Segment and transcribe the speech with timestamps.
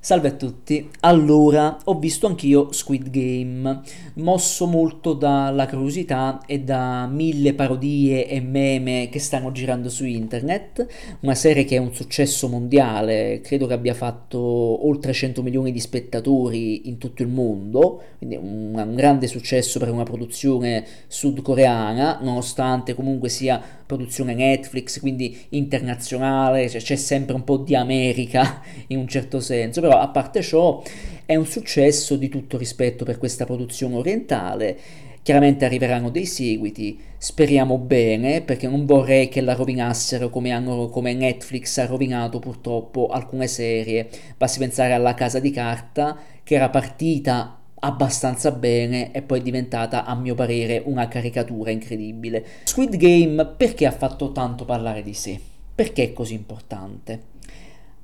[0.00, 3.80] Salve a tutti, allora ho visto anch'io Squid Game,
[4.14, 10.86] mosso molto dalla curiosità e da mille parodie e meme che stanno girando su internet,
[11.22, 15.80] una serie che è un successo mondiale, credo che abbia fatto oltre 100 milioni di
[15.80, 22.94] spettatori in tutto il mondo, quindi un, un grande successo per una produzione sudcoreana, nonostante
[22.94, 29.08] comunque sia produzione Netflix, quindi internazionale, cioè c'è sempre un po' di America in un
[29.08, 30.82] certo senso però a parte ciò
[31.24, 34.76] è un successo di tutto rispetto per questa produzione orientale.
[35.22, 41.14] Chiaramente arriveranno dei seguiti, speriamo bene, perché non vorrei che la rovinassero come, hanno, come
[41.14, 44.08] Netflix ha rovinato purtroppo alcune serie.
[44.36, 50.04] Basti pensare alla Casa di Carta, che era partita abbastanza bene e poi è diventata
[50.04, 52.44] a mio parere una caricatura incredibile.
[52.64, 55.38] Squid Game perché ha fatto tanto parlare di sé?
[55.74, 57.36] Perché è così importante?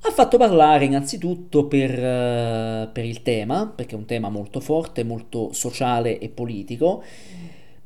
[0.07, 5.03] Ha fatto parlare innanzitutto per, uh, per, il tema, perché è un tema molto forte,
[5.03, 7.01] molto sociale e politico,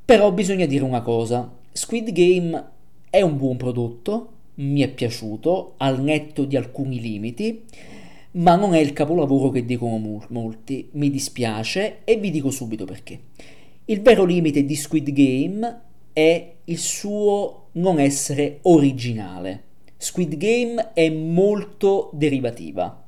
[0.03, 2.71] però bisogna dire una cosa, Squid Game
[3.09, 7.63] è un buon prodotto, mi è piaciuto, al netto di alcuni limiti,
[8.31, 13.17] ma non è il capolavoro che dicono molti, mi dispiace e vi dico subito perché.
[13.85, 19.67] Il vero limite di Squid Game è il suo non essere originale
[20.01, 23.03] Squid Game è molto derivativa.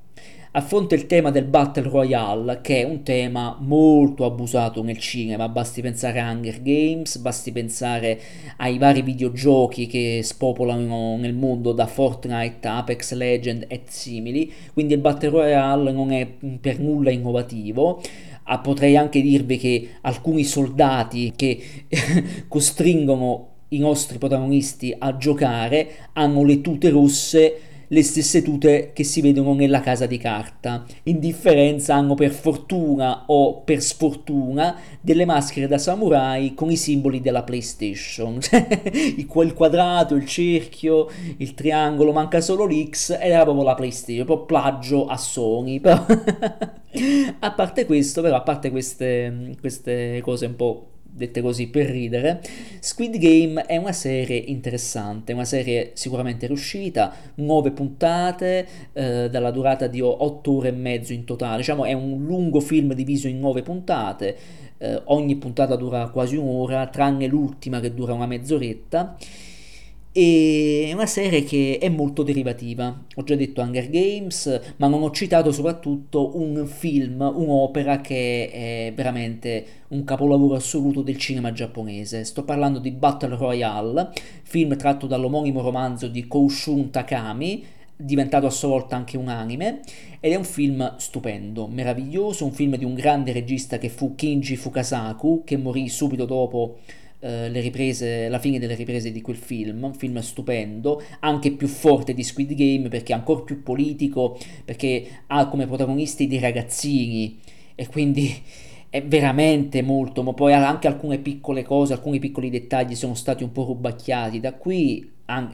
[0.51, 5.81] Affronta il tema del Battle Royale, che è un tema molto abusato nel cinema, basti
[5.81, 8.19] pensare a Hunger Games, basti pensare
[8.57, 14.99] ai vari videogiochi che spopolano nel mondo da Fortnite, Apex Legend e simili, quindi il
[14.99, 16.27] Battle Royale non è
[16.59, 18.01] per nulla innovativo.
[18.43, 21.85] Ah, potrei anche dirvi che alcuni soldati che
[22.49, 29.21] costringono i nostri protagonisti a giocare hanno le tute rosse le stesse tute che si
[29.21, 30.85] vedono nella casa di carta.
[31.03, 37.19] In differenza hanno per fortuna o per sfortuna delle maschere da samurai con i simboli
[37.19, 38.39] della PlayStation.
[38.93, 44.45] il quadrato, il cerchio, il triangolo, manca solo l'X ed era proprio la PlayStation, proprio
[44.45, 45.81] plagio a Sony.
[45.81, 46.05] Però
[47.39, 52.41] a parte questo, però, a parte queste, queste cose un po' dette così per ridere,
[52.79, 59.87] Squid Game è una serie interessante, una serie sicuramente riuscita, nuove puntate, eh, dalla durata
[59.87, 63.61] di otto ore e mezzo in totale, diciamo è un lungo film diviso in nove
[63.61, 64.37] puntate,
[64.77, 69.17] eh, ogni puntata dura quasi un'ora, tranne l'ultima che dura una mezz'oretta
[70.13, 73.05] e è una serie che è molto derivativa.
[73.15, 78.93] Ho già detto Hunger Games, ma non ho citato soprattutto un film, un'opera che è
[78.93, 82.25] veramente un capolavoro assoluto del cinema giapponese.
[82.25, 84.11] Sto parlando di Battle Royale,
[84.43, 87.63] film tratto dall'omonimo romanzo di Koushun Takami,
[87.95, 89.79] diventato a sua volta anche un anime,
[90.19, 94.57] ed è un film stupendo, meraviglioso, un film di un grande regista che fu Kinji
[94.57, 96.79] Fukasaku, che morì subito dopo
[97.23, 101.67] eh, le riprese, la fine delle riprese di quel film, un film stupendo, anche più
[101.67, 107.39] forte di Squid Game perché è ancora più politico, perché ha come protagonisti dei ragazzini
[107.75, 108.35] e quindi
[108.89, 113.51] è veramente molto, ma poi anche alcune piccole cose, alcuni piccoli dettagli sono stati un
[113.51, 115.09] po' rubacchiati da qui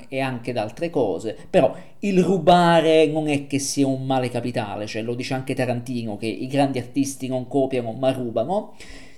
[0.07, 4.87] e anche da altre cose, però il rubare non è che sia un male capitale,
[4.87, 8.73] cioè lo dice anche Tarantino che i grandi artisti non copiano ma rubano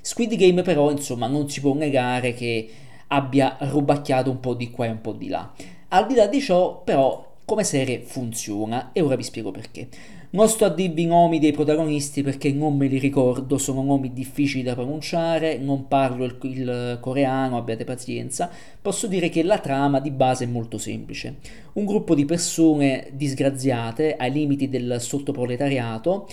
[0.09, 2.67] Squid Game però insomma non si può negare che
[3.09, 5.53] abbia rubacchiato un po' di qua e un po' di là.
[5.89, 9.87] Al di là di ciò però come serie funziona e ora vi spiego perché.
[10.31, 14.11] Non sto a dirvi i nomi dei protagonisti perché non me li ricordo, sono nomi
[14.11, 18.49] difficili da pronunciare, non parlo il, il, coreano, abbiate pazienza.
[18.81, 21.35] Posso dire che la trama di base è molto semplice.
[21.73, 26.27] Un gruppo di persone disgraziate ai limiti del sottoproletariato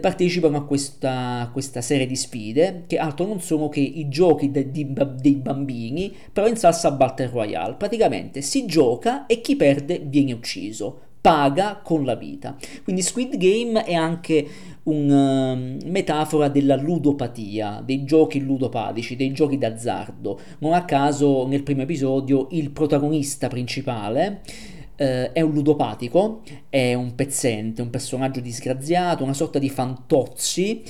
[0.00, 4.50] partecipano a questa, a questa, serie di sfide che altro non sono che i giochi
[4.50, 10.00] de, di, dei bambini però in salsa Battle Royale praticamente si gioca e chi perde
[10.02, 14.46] viene ucciso paga con la vita quindi Squid Game è anche
[14.84, 20.38] una um, metafora della ludopatia, dei giochi ludopatici, dei giochi d'azzardo.
[20.58, 24.42] Non a caso nel primo episodio il protagonista principale
[24.96, 30.84] Uh, è un ludopatico, è un pezzente, un personaggio disgraziato, una sorta di fantozzi,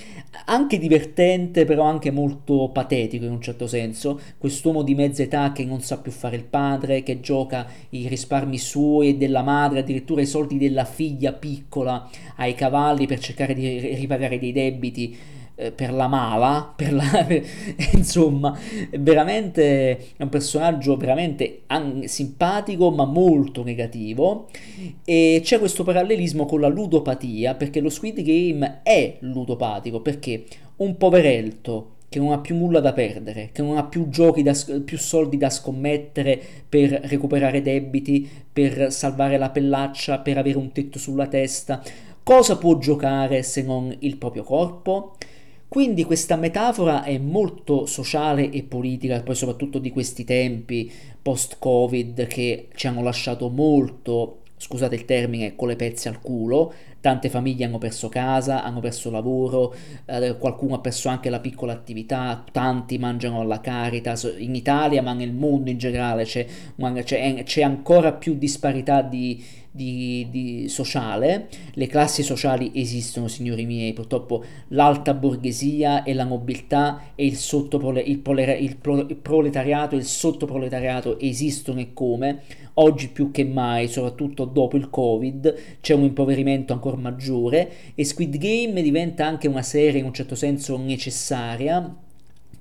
[0.44, 4.20] anche divertente, però anche molto patetico in un certo senso.
[4.36, 8.58] Quest'uomo di mezza età che non sa più fare il padre, che gioca i risparmi
[8.58, 12.06] suoi e della madre, addirittura i soldi della figlia piccola
[12.36, 15.16] ai cavalli per cercare di ripagare dei debiti
[15.54, 17.44] per la mala, per la, per,
[17.92, 18.58] insomma,
[18.98, 24.48] veramente è un personaggio veramente an- simpatico ma molto negativo
[25.04, 30.44] e c'è questo parallelismo con la ludopatia perché lo Squid Game è ludopatico perché
[30.76, 34.52] un poverello che non ha più nulla da perdere, che non ha più, da,
[34.84, 41.00] più soldi da scommettere per recuperare debiti, per salvare la pellaccia, per avere un tetto
[41.00, 41.82] sulla testa,
[42.22, 45.16] cosa può giocare se non il proprio corpo?
[45.74, 50.88] Quindi questa metafora è molto sociale e politica, poi soprattutto di questi tempi
[51.20, 56.72] post-Covid che ci hanno lasciato molto scusate il termine, con le pezze al culo.
[57.04, 59.74] Tante famiglie hanno perso casa, hanno perso lavoro,
[60.06, 64.34] eh, qualcuno ha perso anche la piccola attività, tanti mangiano alla Caritas.
[64.38, 66.46] In Italia, ma nel mondo in generale, c'è,
[67.02, 71.48] c'è, c'è ancora più disparità di, di, di, sociale.
[71.74, 78.00] Le classi sociali esistono, signori miei, purtroppo l'alta borghesia e la nobiltà e il, sottopole,
[78.00, 82.40] il, polera, il, pro, il proletariato e il sottoproletariato esistono e come
[82.76, 88.36] Oggi più che mai, soprattutto dopo il Covid, c'è un impoverimento ancora maggiore e Squid
[88.36, 91.94] Game diventa anche una serie in un certo senso necessaria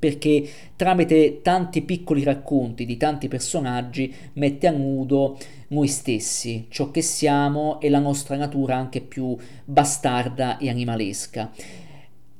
[0.04, 0.46] perché
[0.76, 5.38] tramite tanti piccoli racconti di tanti personaggi mette a nudo
[5.70, 11.52] noi stessi, ciò che siamo e la nostra natura anche più bastarda e animalesca.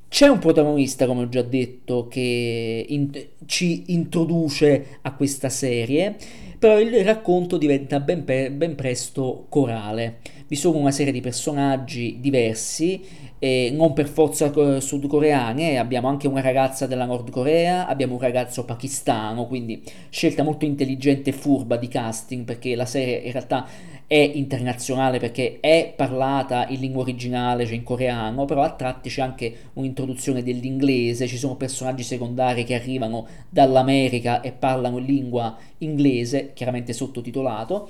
[0.10, 6.18] C'è un protagonista, come ho già detto, che in- ci introduce a questa serie
[6.64, 10.20] però il racconto diventa ben, pe- ben presto corale.
[10.54, 13.02] Vi sono una serie di personaggi diversi,
[13.40, 18.20] eh, non per forza eh, sudcoreane, abbiamo anche una ragazza della Nord Corea, abbiamo un
[18.20, 23.66] ragazzo pakistano, quindi scelta molto intelligente e furba di casting perché la serie in realtà
[24.06, 29.24] è internazionale perché è parlata in lingua originale, cioè in coreano, però a tratti c'è
[29.24, 36.52] anche un'introduzione dell'inglese, ci sono personaggi secondari che arrivano dall'America e parlano in lingua inglese,
[36.54, 37.90] chiaramente sottotitolato.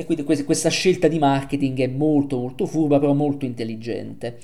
[0.00, 4.38] E quindi questa scelta di marketing è molto molto furba, però molto intelligente.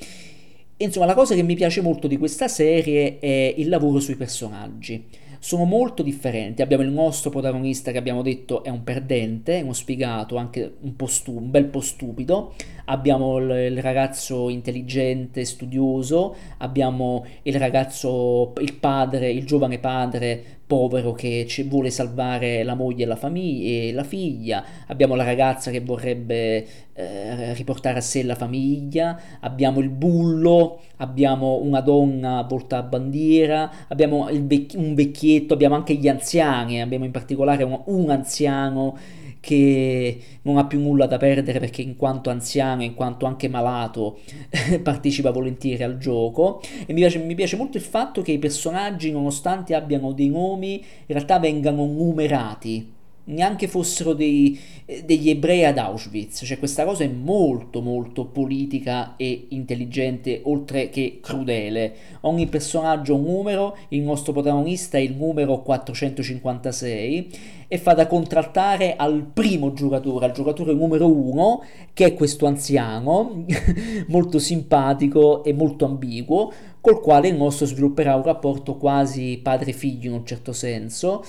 [0.76, 5.02] Insomma, la cosa che mi piace molto di questa serie è il lavoro sui personaggi
[5.38, 6.60] sono molto differenti.
[6.60, 11.06] Abbiamo il nostro protagonista che abbiamo detto è un perdente, uno sfigato, anche un, po
[11.06, 12.54] stu- un bel po' stupido.
[12.86, 21.12] Abbiamo il, il, ragazzo intelligente, studioso, abbiamo il ragazzo, il padre, il giovane padre povero
[21.12, 25.80] che vuole salvare la moglie e la famiglia e la figlia, abbiamo la ragazza che
[25.80, 32.82] vorrebbe eh, riportare a sé la famiglia, abbiamo il bullo, abbiamo una donna volta a
[32.82, 38.96] bandiera, abbiamo vec- un vecchietto, abbiamo anche gli anziani, abbiamo in particolare un, un anziano
[39.46, 44.18] che non ha più nulla da perdere perché in quanto anziano, in quanto anche malato,
[44.82, 46.60] partecipa volentieri al gioco.
[46.84, 50.74] E mi piace, mi piace molto il fatto che i personaggi, nonostante abbiano dei nomi,
[50.74, 52.94] in realtà vengano numerati
[53.26, 54.58] neanche fossero dei,
[55.04, 61.18] degli ebrei ad Auschwitz, cioè questa cosa è molto molto politica e intelligente oltre che
[61.20, 61.94] crudele.
[62.22, 68.06] Ogni personaggio ha un numero, il nostro protagonista è il numero 456 e fa da
[68.06, 71.62] contraltare al primo giocatore, al giocatore numero 1,
[71.94, 73.44] che è questo anziano,
[74.06, 80.14] molto simpatico e molto ambiguo, col quale il nostro svilupperà un rapporto quasi padre-figlio in
[80.14, 81.24] un certo senso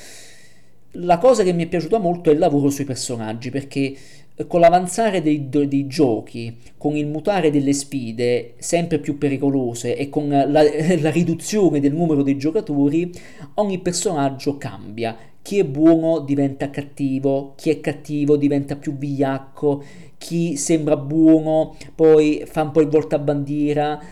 [0.92, 3.96] la cosa che mi è piaciuta molto è il lavoro sui personaggi, perché
[4.36, 10.10] eh, con l'avanzare dei, dei, giochi, con il mutare delle sfide sempre più pericolose e
[10.10, 13.12] con la, la, riduzione del numero dei giocatori,
[13.56, 15.18] ogni personaggio cambia.
[15.42, 19.84] Chi è buono diventa cattivo, chi è cattivo diventa più vigliacco,
[20.18, 24.08] chi sembra buono poi fa un po' il voltabandiera, eh,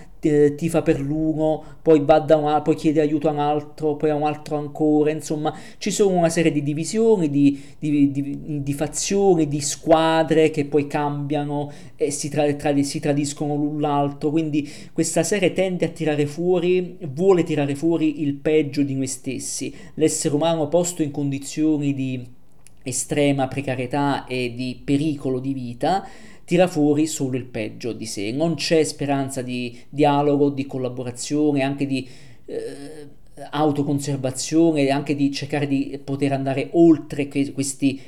[0.56, 4.16] tifa per l'uno, poi va da un poi chiede aiuto a un altro, poi a
[4.16, 9.48] un altro ancora, insomma ci sono una serie di divisioni, di, di, di, di fazioni,
[9.48, 15.24] di squadre che poi cambiano e si, tra, tra, si tradiscono l'un l'altro, quindi questa
[15.24, 20.68] serie tende a tirare fuori, vuole tirare fuori il peggio di noi stessi, l'essere umano
[20.68, 22.34] posto in condizioni di
[22.86, 26.08] estrema precarietà e di pericolo di vita,
[26.46, 28.32] tira fuori solo il peggio di sé.
[28.32, 32.08] Non c'è speranza di dialogo, di collaborazione, anche di
[32.46, 33.08] eh,
[33.50, 38.00] autoconservazione, anche di cercare di poter andare oltre que- questi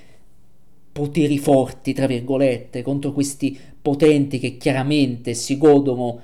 [0.91, 6.21] poteri forti, tra virgolette, contro questi potenti che chiaramente si godono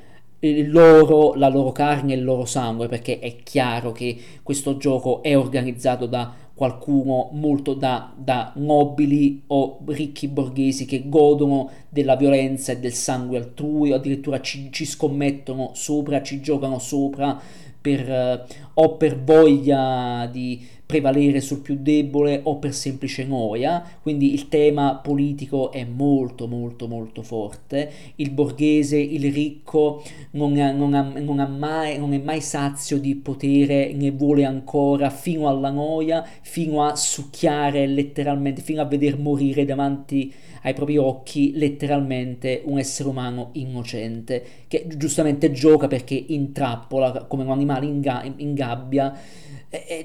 [0.68, 5.38] loro, la loro carne e il loro sangue, perché è chiaro che questo gioco è
[5.38, 12.80] organizzato da qualcuno molto da, da nobili o ricchi borghesi che godono della violenza e
[12.80, 17.40] del sangue altrui o addirittura ci, ci scommettono sopra, ci giocano sopra
[17.82, 18.46] per, eh,
[18.76, 24.98] o per voglia di prevalere sul più debole o per semplice noia, quindi il tema
[24.98, 31.40] politico è molto molto molto forte, il borghese, il ricco non, ha, non, ha, non,
[31.40, 36.84] ha mai, non è mai sazio di potere, ne vuole ancora fino alla noia, fino
[36.84, 40.32] a succhiare letteralmente, fino a veder morire davanti
[40.62, 47.52] ai propri occhi letteralmente un essere umano innocente che giustamente gioca perché intrappola come un
[47.52, 49.14] animale in, ga- in gabbia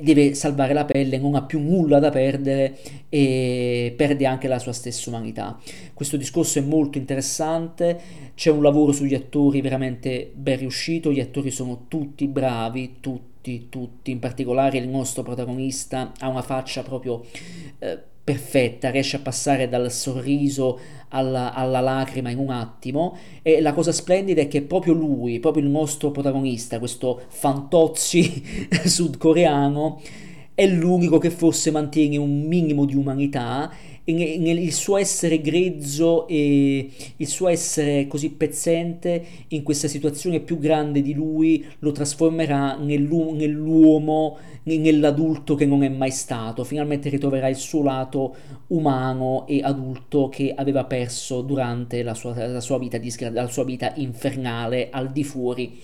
[0.00, 4.72] deve salvare la pelle, non ha più nulla da perdere e perde anche la sua
[4.72, 5.58] stessa umanità.
[5.92, 8.00] Questo discorso è molto interessante,
[8.34, 14.10] c'è un lavoro sugli attori veramente ben riuscito, gli attori sono tutti bravi, tutti, tutti,
[14.10, 17.25] in particolare il nostro protagonista ha una faccia proprio...
[17.78, 23.16] Eh, perfetta, riesce a passare dal sorriso alla, alla, lacrima in un attimo.
[23.40, 30.02] E la cosa splendida è che proprio lui, proprio il nostro protagonista, questo fantozzi sudcoreano,
[30.54, 33.73] è l'unico che forse mantiene un minimo di umanità
[34.10, 41.02] il suo essere grezzo e il suo essere così pezzente in questa situazione più grande
[41.02, 46.64] di lui lo trasformerà nell'u- nell'uomo, nell'adulto che non è mai stato.
[46.64, 48.34] Finalmente ritroverà il suo lato
[48.68, 53.64] umano e adulto che aveva perso durante la sua, la sua, vita, disgra- la sua
[53.64, 55.78] vita infernale al di fuori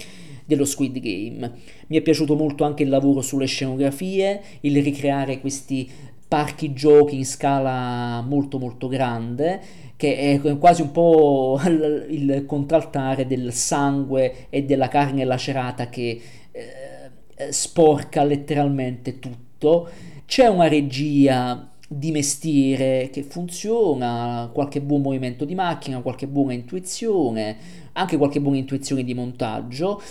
[0.46, 1.52] dello Squid Game.
[1.88, 7.24] Mi è piaciuto molto anche il lavoro sulle scenografie, il ricreare questi parchi giochi in
[7.24, 9.60] scala molto molto grande
[9.94, 17.52] che è quasi un po' il contraltare del sangue e della carne lacerata che eh,
[17.52, 19.88] sporca letteralmente tutto.
[20.26, 27.56] C'è una regia di mestiere che funziona, qualche buon movimento di macchina, qualche buona intuizione,
[27.92, 30.02] anche qualche buona intuizione di montaggio.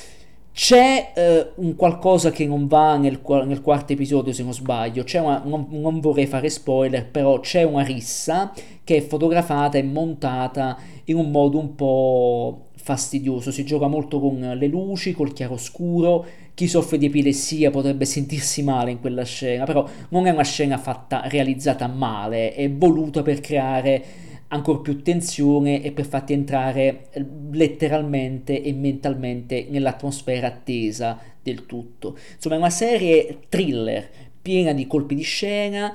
[0.54, 5.04] C'è eh, un qualcosa che non va nel, nel, quarto episodio, se non sbaglio.
[5.16, 10.78] Una, non, non, vorrei fare spoiler, però c'è una rissa che è fotografata e montata
[11.06, 13.50] in un modo un po' fastidioso.
[13.50, 16.24] Si gioca molto con le luci, col chiaroscuro.
[16.54, 20.78] Chi soffre di epilessia potrebbe sentirsi male in quella scena, però non è una scena
[20.78, 24.04] fatta, realizzata male, è voluta per creare
[24.54, 32.18] ancora più tensione e per farti entrare eh, letteralmente e mentalmente nell'atmosfera attesa del tutto.
[32.36, 34.10] Insomma, è una serie thriller
[34.42, 35.94] piena di colpi di scena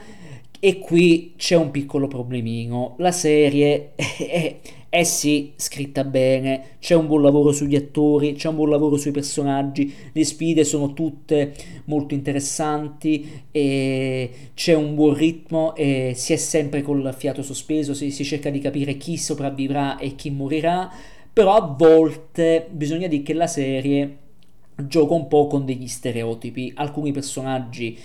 [0.60, 2.94] e qui c'è un piccolo problemino.
[2.98, 4.56] La serie è
[4.90, 9.10] è sì, scritta bene, c'è un buon lavoro sugli attori, c'è un buon lavoro sui
[9.10, 16.80] personaggi, le sfide sono tutte molto interessanti c'è un buon ritmo e si è sempre
[16.80, 20.90] col fiato sospeso, si, si cerca di capire chi sopravvivrà e chi morirà,
[21.32, 24.16] però a volte bisogna dire che la serie
[24.74, 27.98] gioca un po' con degli stereotipi, alcuni personaggi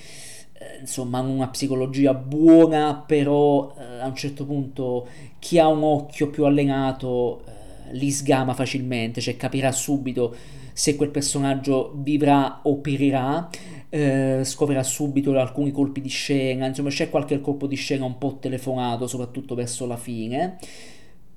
[0.80, 5.08] insomma una psicologia buona, però eh, a un certo punto
[5.40, 10.36] chi ha un occhio più allenato eh, li sgama facilmente, cioè capirà subito
[10.74, 13.50] se quel personaggio vivrà o perirà.
[13.90, 18.38] Eh, scoprirà subito alcuni colpi di scena, insomma c'è qualche colpo di scena un po'
[18.40, 20.58] telefonato, soprattutto verso la fine,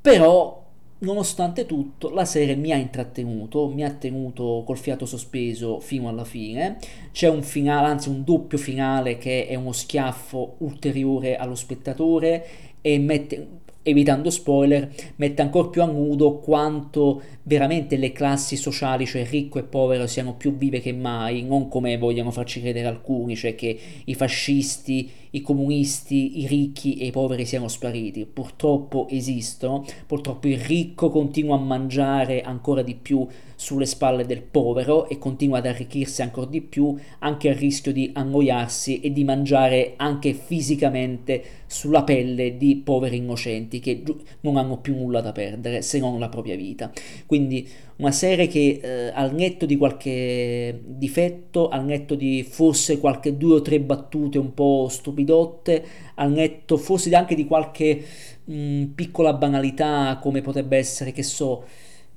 [0.00, 0.65] però
[0.98, 6.24] Nonostante tutto, la serie mi ha intrattenuto, mi ha tenuto col fiato sospeso fino alla
[6.24, 6.78] fine.
[7.12, 12.46] C'è un finale, anzi un doppio finale che è uno schiaffo ulteriore allo spettatore
[12.80, 13.46] e mette,
[13.82, 19.64] evitando spoiler, mette ancora più a nudo quanto veramente le classi sociali, cioè ricco e
[19.64, 24.14] povero, siano più vive che mai, non come vogliono farci credere alcuni, cioè che i
[24.14, 28.26] fascisti, i comunisti, i ricchi e i poveri siano spariti.
[28.26, 35.08] Purtroppo esistono, purtroppo il ricco continua a mangiare ancora di più sulle spalle del povero
[35.08, 39.94] e continua ad arricchirsi ancora di più, anche a rischio di annoiarsi e di mangiare
[39.96, 44.02] anche fisicamente sulla pelle di poveri innocenti che
[44.40, 46.92] non hanno più nulla da perdere se non la propria vita.
[47.24, 47.66] Quindi
[47.96, 53.54] una serie che eh, al netto di qualche difetto, al netto di forse qualche due
[53.54, 54.88] o tre battute un po'
[55.26, 58.04] stupidotte, al netto forse anche di qualche
[58.44, 61.64] mh, piccola banalità come potrebbe essere, che so,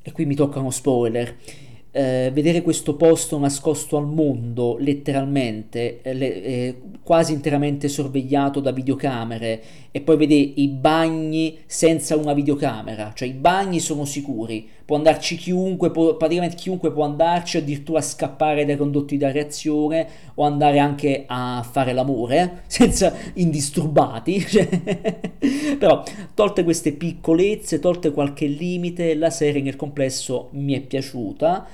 [0.01, 1.35] e qui mi toccano spoiler,
[1.91, 8.71] eh, vedere questo posto nascosto al mondo, letteralmente, eh, le, eh, quasi interamente sorvegliato da
[8.71, 14.97] videocamere, e poi vedere i bagni senza una videocamera, cioè i bagni sono sicuri, può
[14.97, 20.77] andarci chiunque, può, praticamente chiunque può andarci addirittura scappare dai condotti da reazione o andare
[20.77, 24.37] anche a fare l'amore senza indisturbati.
[24.49, 24.67] Cioè,
[25.77, 26.03] però,
[26.33, 31.67] tolte queste piccolezze, tolte qualche limite, la serie nel complesso mi è piaciuta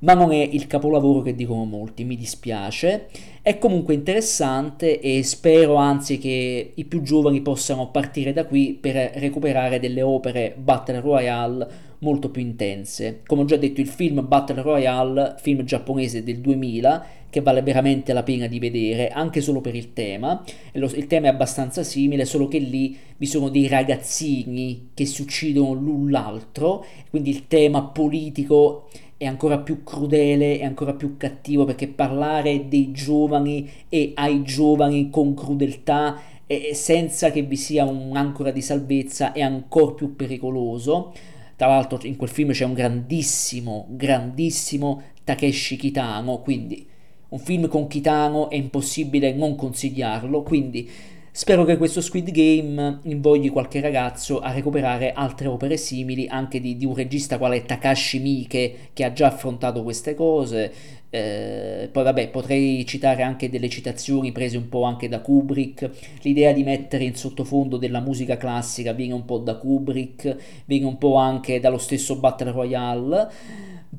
[0.00, 3.08] ma non è il capolavoro che dicono molti, mi dispiace.
[3.42, 9.12] È comunque interessante e spero anzi che i più giovani possano partire da qui per
[9.14, 13.20] recuperare delle opere Battle Royale molto più intense.
[13.26, 18.12] Come ho già detto, il film Battle Royale, film giapponese del 2000, che vale veramente
[18.12, 20.42] la pena di vedere, anche solo per il tema.
[20.72, 25.72] il tema è abbastanza simile, solo che lì vi sono dei ragazzini che si uccidono
[25.72, 28.88] l'un l'altro, quindi il tema politico
[29.20, 35.10] è ancora più crudele, è ancora più cattivo perché parlare dei giovani e ai giovani
[35.10, 41.12] con crudeltà e senza che vi sia un'ancora di salvezza è ancora più pericoloso.
[41.54, 46.88] Tra l'altro in quel film c'è un grandissimo, grandissimo Takeshi Kitano, quindi
[47.28, 50.88] un film con Kitano è impossibile non consigliarlo, quindi
[51.32, 56.76] Spero che questo Squid Game invogli qualche ragazzo a recuperare altre opere simili, anche di,
[56.76, 60.72] di un regista quale Takashi Miike, che ha già affrontato queste cose.
[61.08, 65.90] Eh, poi vabbè, potrei citare anche delle citazioni prese un po' anche da Kubrick.
[66.22, 70.98] L'idea di mettere in sottofondo della musica classica viene un po' da Kubrick, viene un
[70.98, 73.30] po' anche dallo stesso Battle Royale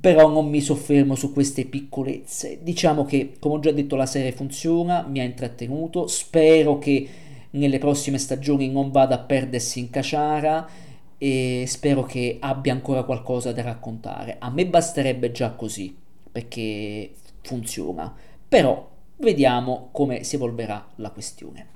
[0.01, 2.59] però non mi soffermo su queste piccolezze.
[2.63, 7.07] Diciamo che, come ho già detto, la serie funziona, mi ha intrattenuto, spero che
[7.51, 10.67] nelle prossime stagioni non vada a perdersi in caciara
[11.19, 14.37] e spero che abbia ancora qualcosa da raccontare.
[14.39, 15.95] A me basterebbe già così,
[16.31, 18.11] perché funziona,
[18.49, 21.67] però vediamo come si evolverà la questione.